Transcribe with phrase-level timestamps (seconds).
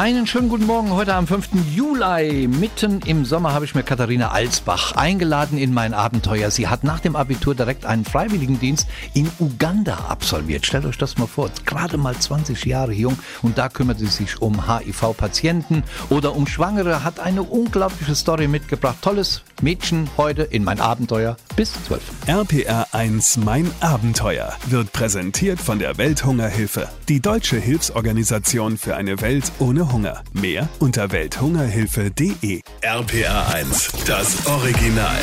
[0.00, 1.50] Einen schönen guten Morgen heute am 5.
[1.74, 2.48] Juli.
[2.48, 6.50] Mitten im Sommer habe ich mir Katharina Alsbach eingeladen in mein Abenteuer.
[6.50, 10.64] Sie hat nach dem Abitur direkt einen Freiwilligendienst in Uganda absolviert.
[10.64, 14.40] Stellt euch das mal vor, gerade mal 20 Jahre jung und da kümmert sie sich
[14.40, 18.96] um HIV-Patienten oder um Schwangere, hat eine unglaubliche Story mitgebracht.
[19.02, 22.00] Tolles Mädchen heute in mein Abenteuer bis 12.
[22.26, 29.52] RPR 1, mein Abenteuer wird präsentiert von der Welthungerhilfe, die deutsche Hilfsorganisation für eine Welt
[29.58, 30.22] ohne Hunger.
[30.32, 32.60] Mehr unter welthungerhilfe.de.
[32.82, 35.18] RPR 1, das Original.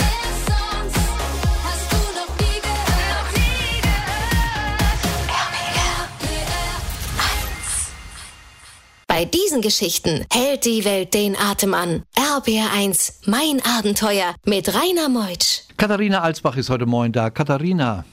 [9.08, 12.04] Bei diesen Geschichten hält die Welt den Atem an.
[12.16, 15.62] RBR1, mein Abenteuer mit Rainer Meutsch.
[15.78, 17.32] Katharina Alsbach ist heute Morgen da.
[17.32, 18.06] Katharina,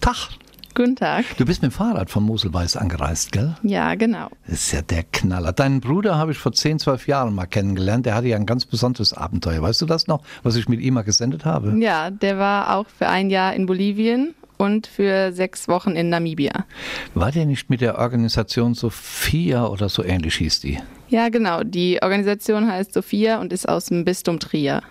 [0.00, 0.30] Tag.
[0.76, 1.24] Guten Tag.
[1.38, 3.56] Du bist mit dem Fahrrad von Moselweiß angereist, gell?
[3.62, 4.28] Ja, genau.
[4.46, 5.52] Das ist ja der Knaller.
[5.52, 8.04] Deinen Bruder habe ich vor 10, 12 Jahren mal kennengelernt.
[8.04, 9.62] Der hatte ja ein ganz besonderes Abenteuer.
[9.62, 11.74] Weißt du das noch, was ich mit ihm mal gesendet habe?
[11.78, 16.66] Ja, der war auch für ein Jahr in Bolivien und für sechs Wochen in Namibia.
[17.14, 20.78] War der nicht mit der Organisation Sophia oder so ähnlich hieß die?
[21.08, 21.62] Ja, genau.
[21.62, 24.82] Die Organisation heißt Sophia und ist aus dem Bistum Trier.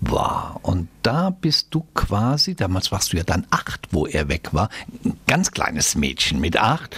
[0.00, 0.58] Wow.
[0.62, 4.68] Und da bist du quasi, damals warst du ja dann acht, wo er weg war.
[5.26, 6.96] Ganz kleines Mädchen mit acht.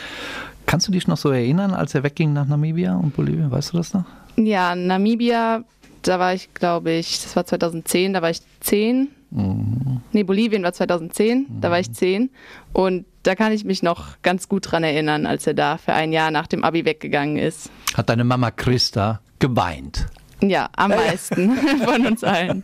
[0.67, 3.51] Kannst du dich noch so erinnern, als er wegging nach Namibia und Bolivien?
[3.51, 4.05] Weißt du das noch?
[4.37, 5.63] Ja, Namibia,
[6.03, 9.09] da war ich, glaube ich, das war 2010, da war ich zehn.
[10.13, 12.31] Nee, Bolivien war 2010, da war ich zehn.
[12.73, 16.13] Und da kann ich mich noch ganz gut dran erinnern, als er da für ein
[16.13, 17.71] Jahr nach dem Abi weggegangen ist.
[17.95, 20.07] Hat deine Mama Christa geweint?
[20.43, 22.63] Ja, am meisten von uns allen.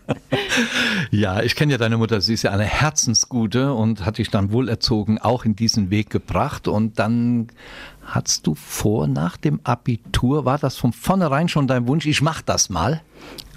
[1.11, 2.21] Ja, ich kenne ja deine Mutter.
[2.21, 6.69] Sie ist ja eine Herzensgute und hat dich dann wohlerzogen auch in diesen Weg gebracht.
[6.69, 7.49] Und dann
[8.05, 12.43] hattest du vor, nach dem Abitur, war das von vornherein schon dein Wunsch, ich mach
[12.43, 13.01] das mal?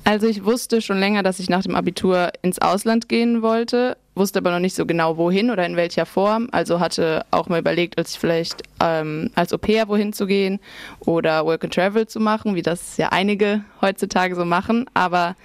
[0.05, 4.39] Also ich wusste schon länger, dass ich nach dem Abitur ins Ausland gehen wollte, wusste
[4.39, 6.47] aber noch nicht so genau wohin oder in welcher Form.
[6.51, 10.59] Also hatte auch mal überlegt, als vielleicht ähm, als Au pair wohin zu gehen
[11.01, 14.85] oder Work and Travel zu machen, wie das ja einige heutzutage so machen.
[14.93, 15.35] Aber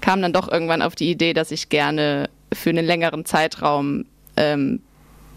[0.00, 4.04] kam dann doch irgendwann auf die Idee, dass ich gerne für einen längeren Zeitraum
[4.36, 4.80] ähm,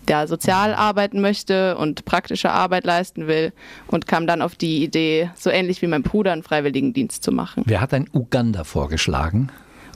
[0.10, 3.54] ja, sozial arbeiten möchte und praktische Arbeit leisten will
[3.88, 7.64] und kam dann auf die Idee, so ähnlich wie mein Bruder einen Freiwilligendienst zu machen.
[7.68, 9.52] Wer hat ein Uganda vorgeschlagen?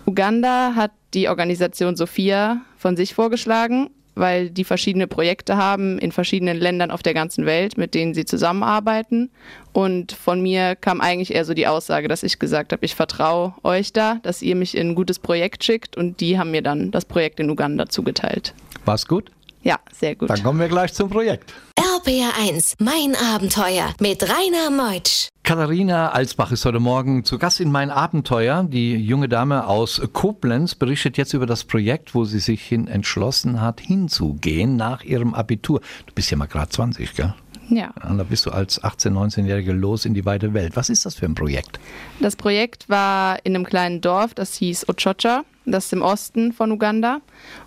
[0.06, 6.58] Uganda hat die Organisation Sophia von sich vorgeschlagen, weil die verschiedene Projekte haben in verschiedenen
[6.58, 9.31] Ländern auf der ganzen Welt, mit denen sie zusammenarbeiten.
[9.72, 13.53] Und von mir kam eigentlich eher so die Aussage, dass ich gesagt habe, ich vertraue
[13.64, 15.97] euch da, dass ihr mich in ein gutes Projekt schickt.
[15.97, 18.53] Und die haben mir dann das Projekt in Uganda zugeteilt.
[18.85, 19.31] War's gut?
[19.64, 20.30] Ja, sehr gut.
[20.30, 21.53] Dann kommen wir gleich zum Projekt.
[21.80, 25.30] RBR1, mein Abenteuer mit Rainer Meutsch.
[25.44, 28.64] Katharina Alsbach ist heute Morgen zu Gast in mein Abenteuer.
[28.64, 33.59] Die junge Dame aus Koblenz berichtet jetzt über das Projekt, wo sie sich hin entschlossen
[33.59, 35.82] hat, hinzugehen nach ihrem Abitur.
[36.06, 37.34] Du bist ja mal gerade 20, gell?
[37.68, 37.94] Ja.
[38.08, 40.78] Und da bist du als 18-, 19-Jährige los in die weite Welt.
[40.78, 41.78] Was ist das für ein Projekt?
[42.22, 46.72] Das Projekt war in einem kleinen Dorf, das hieß Ochocha, das ist im Osten von
[46.72, 47.20] Uganda.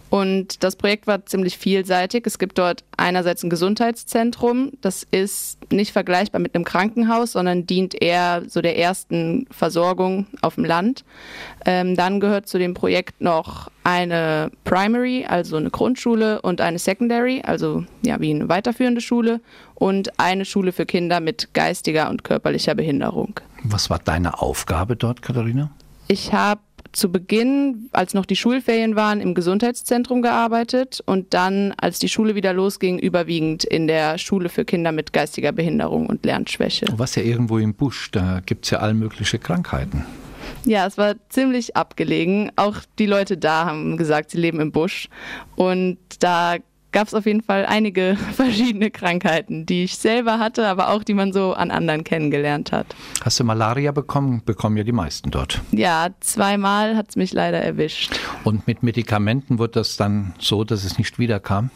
[0.08, 2.26] Und das Projekt war ziemlich vielseitig.
[2.26, 8.00] Es gibt dort einerseits ein Gesundheitszentrum, das ist nicht vergleichbar mit einem Krankenhaus, sondern dient
[8.00, 11.04] eher so der ersten Versorgung auf dem Land.
[11.64, 17.42] Ähm, dann gehört zu dem Projekt noch eine Primary, also eine Grundschule, und eine Secondary,
[17.44, 19.40] also ja wie eine weiterführende Schule,
[19.74, 23.40] und eine Schule für Kinder mit geistiger und körperlicher Behinderung.
[23.64, 25.70] Was war deine Aufgabe dort, Katharina?
[26.08, 26.60] Ich habe
[26.96, 32.34] zu Beginn, als noch die Schulferien waren, im Gesundheitszentrum gearbeitet und dann, als die Schule
[32.34, 36.86] wieder losging, überwiegend in der Schule für Kinder mit geistiger Behinderung und Lernschwäche.
[36.86, 40.04] Du warst ja irgendwo im Busch, da gibt's ja all mögliche Krankheiten.
[40.64, 42.50] Ja, es war ziemlich abgelegen.
[42.56, 45.08] Auch die Leute da haben gesagt, sie leben im Busch.
[45.54, 46.56] Und da
[46.96, 51.12] gab es auf jeden Fall einige verschiedene Krankheiten, die ich selber hatte, aber auch die
[51.12, 52.86] man so an anderen kennengelernt hat.
[53.22, 54.40] Hast du Malaria bekommen?
[54.46, 55.60] Bekommen ja die meisten dort.
[55.72, 58.18] Ja, zweimal hat es mich leider erwischt.
[58.44, 61.68] Und mit Medikamenten wurde das dann so, dass es nicht wiederkam?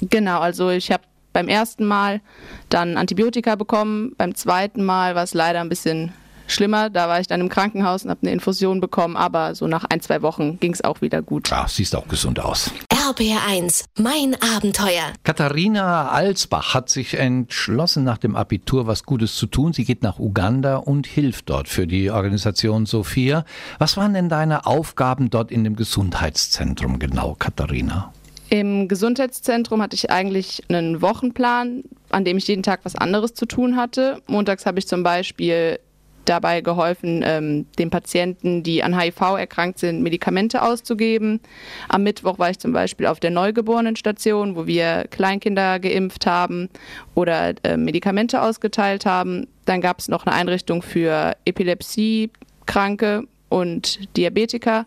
[0.00, 1.02] Genau, also ich habe
[1.34, 2.22] beim ersten Mal
[2.70, 6.14] dann Antibiotika bekommen, beim zweiten Mal war es leider ein bisschen
[6.46, 6.90] schlimmer.
[6.90, 10.00] Da war ich dann im Krankenhaus und habe eine Infusion bekommen, aber so nach ein,
[10.00, 11.50] zwei Wochen ging es auch wieder gut.
[11.50, 12.70] Ja, siehst auch gesund aus.
[12.92, 15.12] RBR1, mein Abenteuer.
[15.22, 19.72] Katharina Alsbach hat sich entschlossen, nach dem Abitur was Gutes zu tun.
[19.72, 23.44] Sie geht nach Uganda und hilft dort für die Organisation Sophia.
[23.78, 28.12] Was waren denn deine Aufgaben dort in dem Gesundheitszentrum genau, Katharina?
[28.48, 33.46] Im Gesundheitszentrum hatte ich eigentlich einen Wochenplan, an dem ich jeden Tag was anderes zu
[33.46, 34.22] tun hatte.
[34.28, 35.80] Montags habe ich zum Beispiel
[36.28, 41.40] dabei geholfen, ähm, den Patienten, die an HIV erkrankt sind, Medikamente auszugeben.
[41.88, 46.68] Am Mittwoch war ich zum Beispiel auf der Neugeborenenstation, wo wir Kleinkinder geimpft haben
[47.14, 49.46] oder äh, Medikamente ausgeteilt haben.
[49.64, 54.86] Dann gab es noch eine Einrichtung für Epilepsiekranke und Diabetiker,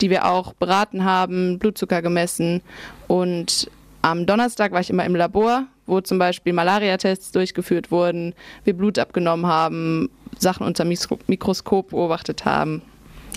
[0.00, 2.62] die wir auch beraten haben, Blutzucker gemessen.
[3.06, 3.70] Und
[4.02, 8.98] am Donnerstag war ich immer im Labor, wo zum Beispiel Malaria-Tests durchgeführt wurden, wir Blut
[8.98, 12.82] abgenommen haben, Sachen unter Mikro Mikroskop beobachtet haben.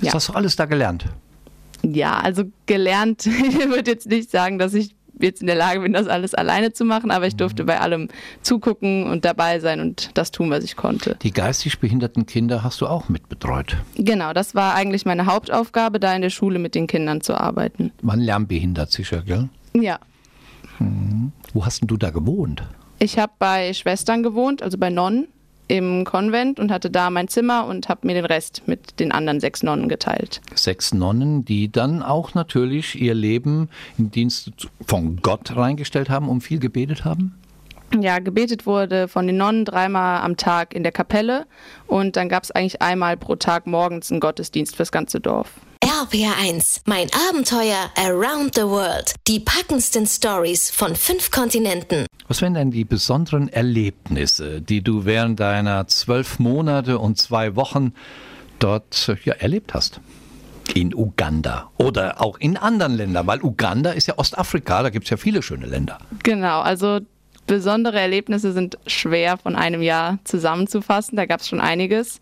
[0.01, 0.13] Ja.
[0.13, 1.06] hast du alles da gelernt?
[1.83, 5.94] Ja, also gelernt, ich würde jetzt nicht sagen, dass ich jetzt in der Lage bin,
[5.94, 8.07] das alles alleine zu machen, aber ich durfte bei allem
[8.42, 11.15] zugucken und dabei sein und das tun, was ich konnte.
[11.21, 13.77] Die geistig behinderten Kinder hast du auch mitbetreut.
[13.95, 17.92] Genau, das war eigentlich meine Hauptaufgabe, da in der Schule mit den Kindern zu arbeiten.
[18.01, 19.50] Man lernbehindert sicher, gell?
[19.74, 20.00] Ja,
[21.53, 22.63] Wo hast denn du da gewohnt?
[23.01, 25.27] ich habe bei Schwestern gewohnt, also bei Nonnen
[25.68, 29.39] im Konvent und hatte da mein Zimmer und habe mir den Rest mit den anderen
[29.39, 30.42] sechs Nonnen geteilt.
[30.53, 34.51] Sechs Nonnen, die dann auch natürlich ihr Leben im Dienst
[34.86, 37.36] von Gott reingestellt haben und viel gebetet haben?
[38.00, 41.45] Ja, gebetet wurde von den Nonnen dreimal am Tag in der Kapelle
[41.88, 45.54] und dann gab es eigentlich einmal pro Tag morgens einen Gottesdienst fürs ganze Dorf.
[45.83, 49.16] RPR1, mein Abenteuer Around the World.
[49.28, 52.06] Die packendsten Stories von fünf Kontinenten.
[52.28, 57.94] Was wären denn die besonderen Erlebnisse, die du während deiner zwölf Monate und zwei Wochen
[58.60, 60.01] dort ja, erlebt hast?
[60.75, 65.10] In Uganda oder auch in anderen Ländern, weil Uganda ist ja Ostafrika, da gibt es
[65.10, 65.98] ja viele schöne Länder.
[66.22, 67.00] Genau, also
[67.48, 71.16] besondere Erlebnisse sind schwer von einem Jahr zusammenzufassen.
[71.16, 72.22] Da gab es schon einiges.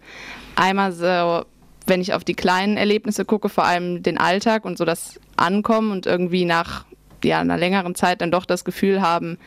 [0.55, 1.45] Einmal so,
[1.89, 5.91] wenn ich auf die kleinen Erlebnisse gucke, vor allem den Alltag und so das Ankommen
[5.91, 6.85] und irgendwie nach
[7.23, 9.37] ja, einer längeren Zeit dann doch das Gefühl haben,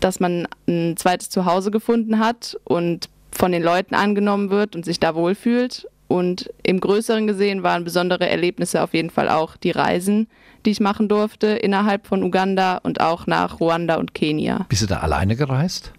[0.00, 4.98] dass man ein zweites Zuhause gefunden hat und von den Leuten angenommen wird und sich
[4.98, 5.86] da wohlfühlt.
[6.08, 10.28] Und im Größeren gesehen waren besondere Erlebnisse auf jeden Fall auch die Reisen,
[10.66, 14.66] die ich machen durfte innerhalb von Uganda und auch nach Ruanda und Kenia.
[14.68, 15.92] Bist du da alleine gereist?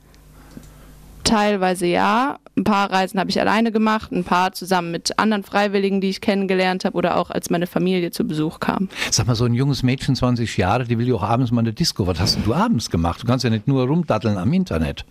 [1.24, 2.38] Teilweise ja.
[2.56, 6.22] Ein paar Reisen habe ich alleine gemacht, ein paar zusammen mit anderen Freiwilligen, die ich
[6.22, 8.90] kennengelernt habe oder auch als meine Familie zu Besuch kam.
[9.10, 11.74] Sag mal, so ein junges Mädchen, 20 Jahre, die will ja auch abends mal eine
[11.74, 12.06] Disco.
[12.06, 13.24] Was hast denn du abends gemacht?
[13.24, 15.04] Du kannst ja nicht nur rumdatteln am Internet.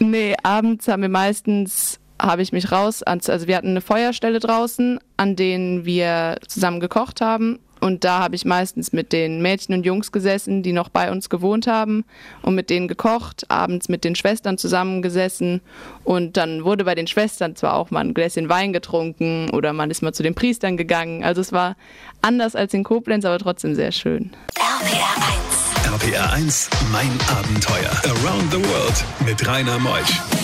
[0.00, 4.98] Nee, abends haben wir meistens, habe ich mich raus, also wir hatten eine Feuerstelle draußen,
[5.16, 7.58] an denen wir zusammen gekocht haben.
[7.80, 11.28] Und da habe ich meistens mit den Mädchen und Jungs gesessen, die noch bei uns
[11.28, 12.04] gewohnt haben
[12.42, 15.60] und mit denen gekocht, abends mit den Schwestern zusammengesessen.
[16.04, 19.90] Und dann wurde bei den Schwestern zwar auch mal ein Gläschen Wein getrunken oder man
[19.90, 21.24] ist mal zu den Priestern gegangen.
[21.24, 21.76] Also es war
[22.22, 24.30] anders als in Koblenz, aber trotzdem sehr schön.
[24.56, 25.92] RPR1.
[25.92, 27.90] RPR 1, mein Abenteuer.
[28.04, 30.39] Around the World mit Rainer Meusch.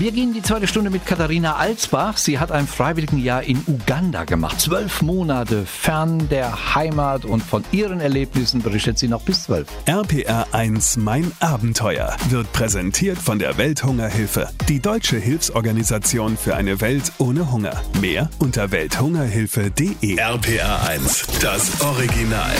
[0.00, 2.16] Wir gehen die zweite Stunde mit Katharina Alsbach.
[2.16, 4.58] Sie hat ein Freiwilligenjahr in Uganda gemacht.
[4.58, 9.68] Zwölf Monate fern der Heimat und von ihren Erlebnissen berichtet sie noch bis zwölf.
[9.84, 17.12] RPR 1, mein Abenteuer wird präsentiert von der Welthungerhilfe, die deutsche Hilfsorganisation für eine Welt
[17.18, 17.78] ohne Hunger.
[18.00, 20.16] Mehr unter welthungerhilfe.de.
[20.16, 22.56] RPR 1, das Original.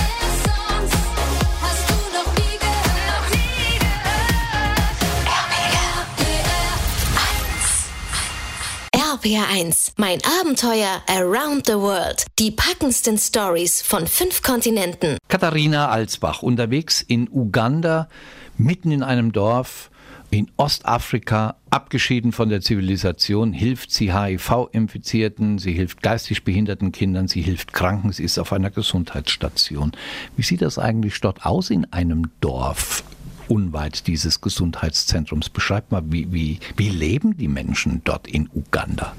[9.10, 12.26] RPR1, mein Abenteuer Around the World.
[12.38, 15.18] Die packendsten Stories von fünf Kontinenten.
[15.26, 18.08] Katharina Alsbach unterwegs in Uganda,
[18.56, 19.90] mitten in einem Dorf
[20.30, 27.42] in Ostafrika, abgeschieden von der Zivilisation, hilft sie HIV-Infizierten, sie hilft geistig behinderten Kindern, sie
[27.42, 29.90] hilft Kranken, sie ist auf einer Gesundheitsstation.
[30.36, 33.02] Wie sieht das eigentlich dort aus in einem Dorf?
[33.50, 35.50] Unweit dieses Gesundheitszentrums.
[35.50, 39.14] Beschreib mal, wie, wie, wie leben die Menschen dort in Uganda?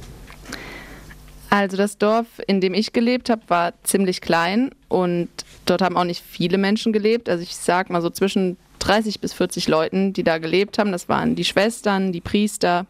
[1.50, 5.28] Also das Dorf, in dem ich gelebt habe, war ziemlich klein und
[5.66, 7.28] dort haben auch nicht viele Menschen gelebt.
[7.28, 10.94] Also ich sag mal so zwischen 30 bis 40 Leuten, die da gelebt haben.
[10.94, 12.86] Das waren die Schwestern, die Priester,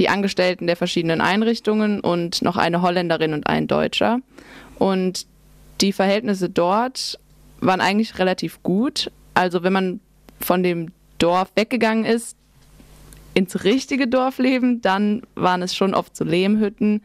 [0.00, 4.18] die Angestellten der verschiedenen Einrichtungen und noch eine Holländerin und ein Deutscher.
[4.80, 5.26] Und
[5.80, 7.20] die Verhältnisse dort
[7.60, 9.12] waren eigentlich relativ gut.
[9.34, 10.00] Also wenn man
[10.44, 12.36] von dem Dorf weggegangen ist,
[13.34, 17.02] ins richtige Dorf leben, dann waren es schon oft so Lehmhütten,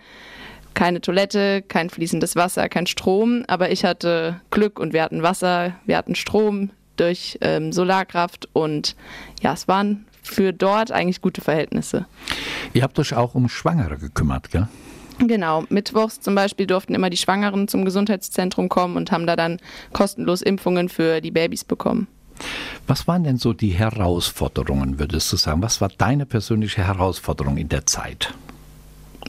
[0.74, 3.44] keine Toilette, kein fließendes Wasser, kein Strom.
[3.48, 8.96] Aber ich hatte Glück und wir hatten Wasser, wir hatten Strom durch ähm, Solarkraft und
[9.42, 12.06] ja, es waren für dort eigentlich gute Verhältnisse.
[12.74, 14.68] Ihr habt euch auch um Schwangere gekümmert, gell?
[15.20, 19.58] Genau, mittwochs zum Beispiel durften immer die Schwangeren zum Gesundheitszentrum kommen und haben da dann
[19.94, 22.08] kostenlos Impfungen für die Babys bekommen.
[22.88, 25.62] Was waren denn so die Herausforderungen, würdest du sagen?
[25.62, 28.34] Was war deine persönliche Herausforderung in der Zeit?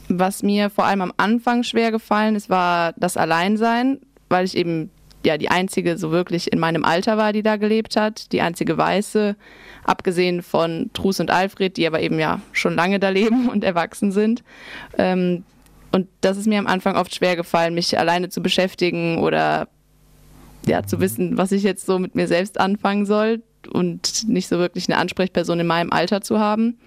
[0.07, 3.99] Was mir vor allem am Anfang schwer gefallen ist, war das Alleinsein,
[4.29, 4.89] weil ich eben
[5.25, 8.77] ja die einzige so wirklich in meinem Alter war, die da gelebt hat, die einzige
[8.77, 9.35] Weiße,
[9.83, 14.11] abgesehen von Trus und Alfred, die aber eben ja schon lange da leben und erwachsen
[14.11, 14.43] sind.
[14.97, 15.43] Ähm,
[15.91, 19.67] und das ist mir am Anfang oft schwer gefallen, mich alleine zu beschäftigen oder
[20.69, 24.57] ja, zu wissen, was ich jetzt so mit mir selbst anfangen soll und nicht so
[24.59, 26.77] wirklich eine Ansprechperson in meinem Alter zu haben.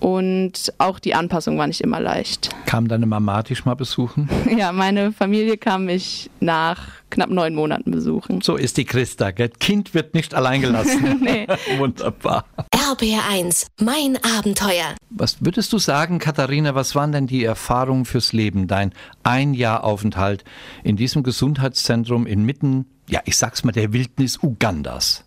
[0.00, 2.50] Und auch die Anpassung war nicht immer leicht.
[2.66, 4.28] Kam deine Mama dich mal besuchen?
[4.56, 8.40] Ja, meine Familie kam mich nach knapp neun Monaten besuchen.
[8.40, 9.50] So ist die Christa, gell?
[9.50, 11.20] Kind wird nicht allein gelassen.
[11.20, 11.46] Nee.
[11.78, 12.44] Wunderbar.
[12.88, 14.96] RBR1, mein Abenteuer.
[15.10, 18.66] Was würdest du sagen, Katharina, was waren denn die Erfahrungen fürs Leben?
[18.66, 20.42] Dein ein Jahr Aufenthalt
[20.84, 25.22] in diesem Gesundheitszentrum inmitten, ja, ich sag's mal, der Wildnis Ugandas.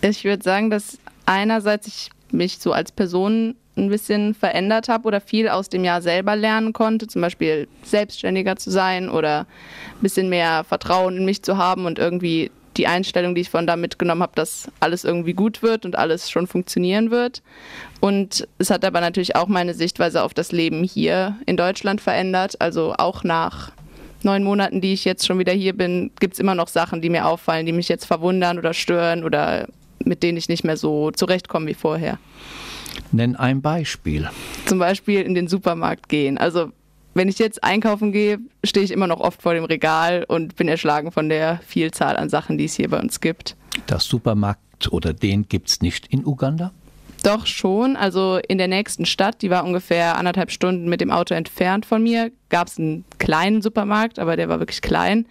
[0.00, 5.20] Ich würde sagen, dass einerseits ich mich so als Person ein bisschen verändert habe oder
[5.20, 9.46] viel aus dem Jahr selber lernen konnte, zum Beispiel selbstständiger zu sein oder
[9.92, 13.66] ein bisschen mehr Vertrauen in mich zu haben und irgendwie die Einstellung, die ich von
[13.66, 17.42] da mitgenommen habe, dass alles irgendwie gut wird und alles schon funktionieren wird.
[18.00, 22.60] Und es hat aber natürlich auch meine Sichtweise auf das Leben hier in Deutschland verändert.
[22.60, 23.72] Also auch nach
[24.22, 27.10] neun Monaten, die ich jetzt schon wieder hier bin, gibt es immer noch Sachen, die
[27.10, 29.68] mir auffallen, die mich jetzt verwundern oder stören oder
[30.04, 32.18] mit denen ich nicht mehr so zurechtkomme wie vorher.
[33.12, 34.28] Nenn ein Beispiel.
[34.66, 36.38] Zum Beispiel in den Supermarkt gehen.
[36.38, 36.72] Also
[37.14, 40.68] wenn ich jetzt einkaufen gehe, stehe ich immer noch oft vor dem Regal und bin
[40.68, 43.56] erschlagen von der Vielzahl an Sachen, die es hier bei uns gibt.
[43.86, 46.72] Das Supermarkt oder den gibt's nicht in Uganda?
[47.22, 47.96] Doch schon.
[47.96, 52.02] Also in der nächsten Stadt, die war ungefähr anderthalb Stunden mit dem Auto entfernt von
[52.02, 55.26] mir, gab es einen kleinen Supermarkt, aber der war wirklich klein.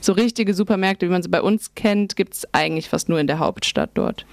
[0.00, 3.26] So richtige Supermärkte, wie man sie bei uns kennt, gibt es eigentlich fast nur in
[3.26, 4.26] der Hauptstadt dort.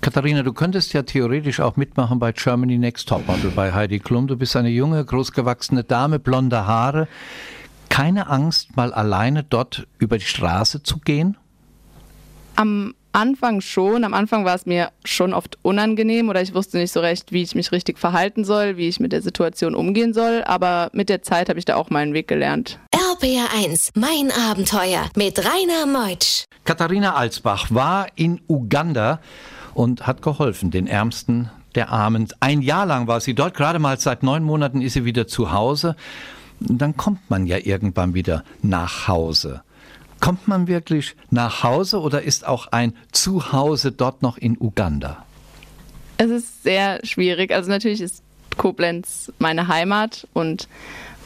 [0.00, 4.28] Katharina, du könntest ja theoretisch auch mitmachen bei Germany Next Topmodel bei Heidi Klum.
[4.28, 7.06] Du bist eine junge, großgewachsene Dame, blonde Haare.
[7.90, 11.36] Keine Angst, mal alleine dort über die Straße zu gehen?
[12.56, 14.04] Am Anfang schon.
[14.04, 17.42] Am Anfang war es mir schon oft unangenehm oder ich wusste nicht so recht, wie
[17.42, 20.42] ich mich richtig verhalten soll, wie ich mit der Situation umgehen soll.
[20.46, 22.78] Aber mit der Zeit habe ich da auch meinen Weg gelernt.
[22.94, 26.44] RBR1, mein Abenteuer mit Rainer Meutsch.
[26.64, 29.20] Katharina Alsbach war in Uganda
[29.74, 32.28] und hat geholfen, den Ärmsten der Armen.
[32.40, 35.52] Ein Jahr lang war sie dort, gerade mal seit neun Monaten ist sie wieder zu
[35.52, 35.96] Hause.
[36.60, 39.62] Dann kommt man ja irgendwann wieder nach Hause.
[40.20, 45.24] Kommt man wirklich nach Hause oder ist auch ein Zuhause dort noch in Uganda?
[46.18, 47.52] Es ist sehr schwierig.
[47.52, 48.22] Also natürlich ist
[48.58, 50.68] Koblenz meine Heimat und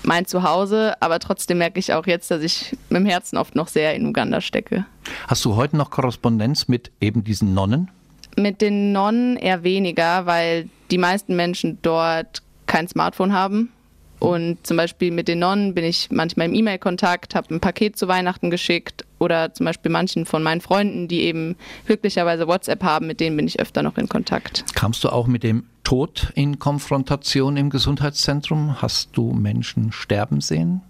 [0.05, 3.69] mein Zuhause, aber trotzdem merke ich auch jetzt, dass ich mit dem Herzen oft noch
[3.69, 4.85] sehr in Uganda stecke.
[5.27, 7.91] Hast du heute noch Korrespondenz mit eben diesen Nonnen?
[8.37, 13.71] Mit den Nonnen eher weniger, weil die meisten Menschen dort kein Smartphone haben.
[14.19, 18.09] Und zum Beispiel mit den Nonnen bin ich manchmal im E-Mail-Kontakt, habe ein Paket zu
[18.09, 23.21] Weihnachten geschickt oder zum Beispiel manchen von meinen Freunden, die eben glücklicherweise WhatsApp haben, mit
[23.21, 24.65] denen bin ich öfter noch in Kontakt.
[24.75, 28.81] Kamst du auch mit dem Tod in Konfrontation im Gesundheitszentrum?
[28.81, 30.81] Hast du Menschen sterben sehen?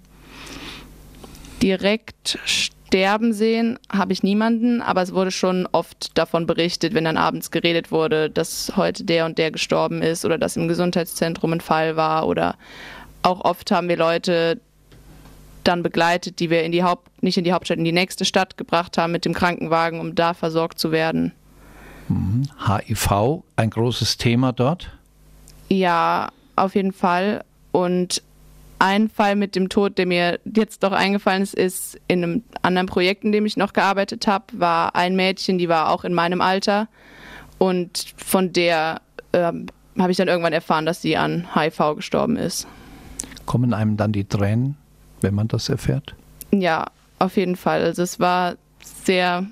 [1.61, 2.74] Direkt sterben
[3.33, 7.91] sehen habe ich niemanden, aber es wurde schon oft davon berichtet, wenn dann abends geredet
[7.91, 12.29] wurde, dass heute der und der gestorben ist oder dass im Gesundheitszentrum ein Fall war
[12.29, 12.57] oder
[13.23, 14.61] auch oft haben wir Leute
[15.65, 18.57] dann begleitet, die wir in die Haupt, nicht in die Hauptstadt, in die nächste Stadt
[18.57, 21.33] gebracht haben mit dem Krankenwagen, um da versorgt zu werden.
[22.67, 24.91] HIV, ein großes Thema dort?
[25.71, 27.45] Ja, auf jeden Fall.
[27.73, 28.23] Und
[28.85, 32.87] ein Fall mit dem Tod, der mir jetzt doch eingefallen ist, ist in einem anderen
[32.87, 36.43] Projekt, in dem ich noch gearbeitet habe, war ein Mädchen, die war auch in meinem
[36.43, 36.89] Alter.
[37.57, 39.01] Und von der
[39.33, 42.67] ähm, habe ich dann irgendwann erfahren, dass sie an HIV gestorben ist.
[43.47, 44.77] Kommen einem dann die Tränen,
[45.23, 46.15] wenn man das erfährt?
[46.51, 46.85] Ja,
[47.19, 47.83] auf jeden Fall.
[47.83, 49.47] Also es war sehr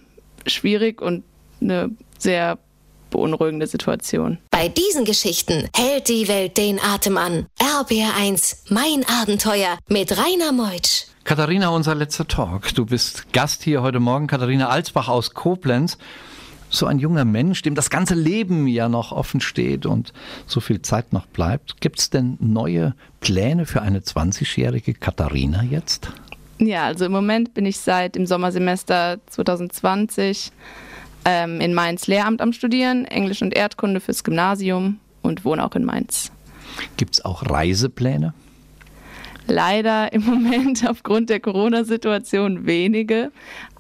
[0.47, 1.25] schwierig und
[1.63, 2.59] eine sehr
[3.13, 4.39] beunruhigende Situation.
[4.51, 7.47] Bei diesen Geschichten hält die Welt den Atem an.
[7.61, 11.05] RBR1, mein Abenteuer mit Rainer Meutsch.
[11.23, 12.75] Katharina, unser letzter Talk.
[12.75, 15.97] Du bist Gast hier heute Morgen, Katharina Alsbach aus Koblenz.
[16.69, 20.13] So ein junger Mensch, dem das ganze Leben ja noch offen steht und
[20.47, 21.81] so viel Zeit noch bleibt.
[21.81, 26.11] Gibt es denn neue Pläne für eine 20-jährige Katharina jetzt?
[26.59, 30.51] Ja, also im Moment bin ich seit dem Sommersemester 2020
[31.25, 35.85] ähm, in Mainz Lehramt am Studieren, Englisch und Erdkunde fürs Gymnasium und wohne auch in
[35.85, 36.33] Mainz.
[36.97, 38.35] Gibt es auch Reisepläne?
[39.47, 43.33] Leider im Moment aufgrund der Corona-Situation wenige.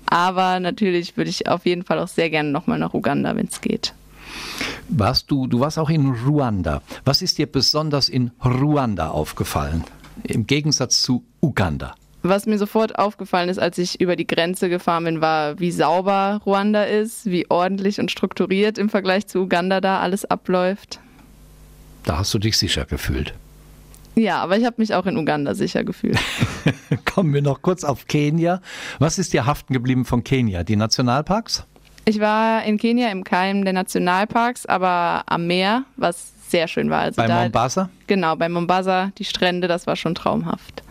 [0.06, 3.60] Aber natürlich würde ich auf jeden Fall auch sehr gerne nochmal nach Uganda, wenn es
[3.60, 3.94] geht.
[4.88, 6.82] Warst du, du warst auch in Ruanda.
[7.04, 9.84] Was ist dir besonders in Ruanda aufgefallen?
[10.24, 11.94] Im Gegensatz zu Uganda.
[12.22, 16.40] Was mir sofort aufgefallen ist, als ich über die Grenze gefahren bin, war, wie sauber
[16.46, 21.00] Ruanda ist, wie ordentlich und strukturiert im Vergleich zu Uganda da alles abläuft.
[22.04, 23.34] Da hast du dich sicher gefühlt.
[24.14, 26.18] Ja, aber ich habe mich auch in Uganda sicher gefühlt.
[27.04, 28.60] Kommen wir noch kurz auf Kenia.
[28.98, 30.64] Was ist dir haften geblieben von Kenia?
[30.64, 31.64] Die Nationalparks?
[32.04, 37.00] Ich war in Kenia im Keim der Nationalparks, aber am Meer, was sehr schön war.
[37.00, 37.88] Also Bei da, Mombasa?
[38.06, 40.82] Genau, bei Mombasa, die Strände, das war schon traumhaft.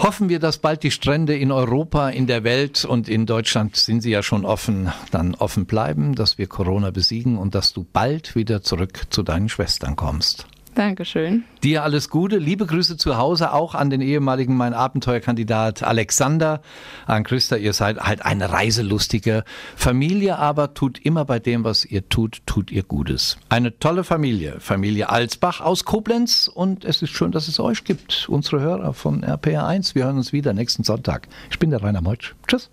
[0.00, 4.00] Hoffen wir, dass bald die Strände in Europa, in der Welt und in Deutschland sind
[4.00, 8.36] sie ja schon offen, dann offen bleiben, dass wir Corona besiegen und dass du bald
[8.36, 10.46] wieder zurück zu deinen Schwestern kommst.
[10.74, 11.44] Dankeschön.
[11.62, 16.62] Dir alles Gute, liebe Grüße zu Hause, auch an den ehemaligen Mein Abenteuerkandidat Alexander,
[17.06, 19.44] an Christa, ihr seid halt eine reiselustige
[19.76, 23.38] Familie, aber tut immer bei dem, was ihr tut, tut ihr Gutes.
[23.48, 28.28] Eine tolle Familie, Familie Alsbach aus Koblenz und es ist schön, dass es euch gibt,
[28.28, 29.94] unsere Hörer von RPR1.
[29.94, 31.28] Wir hören uns wieder nächsten Sonntag.
[31.50, 32.34] Ich bin der Rainer Meutsch.
[32.46, 32.70] Tschüss.